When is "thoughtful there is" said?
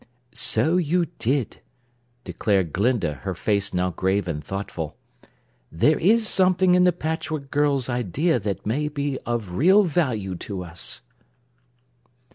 4.43-6.27